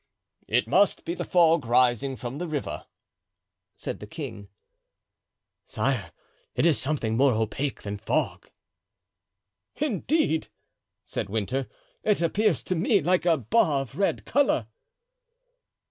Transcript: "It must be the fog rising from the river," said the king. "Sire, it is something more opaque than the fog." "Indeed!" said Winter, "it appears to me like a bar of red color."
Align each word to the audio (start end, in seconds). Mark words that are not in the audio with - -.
"It 0.47 0.67
must 0.67 1.05
be 1.05 1.13
the 1.13 1.23
fog 1.23 1.63
rising 1.63 2.15
from 2.15 2.39
the 2.39 2.47
river," 2.47 2.87
said 3.75 3.99
the 3.99 4.07
king. 4.07 4.47
"Sire, 5.67 6.11
it 6.55 6.65
is 6.65 6.81
something 6.81 7.15
more 7.15 7.33
opaque 7.33 7.83
than 7.83 7.97
the 7.97 8.01
fog." 8.01 8.49
"Indeed!" 9.75 10.47
said 11.05 11.29
Winter, 11.29 11.69
"it 12.01 12.19
appears 12.19 12.63
to 12.63 12.73
me 12.73 13.01
like 13.01 13.27
a 13.27 13.37
bar 13.37 13.81
of 13.81 13.95
red 13.95 14.25
color." 14.25 14.65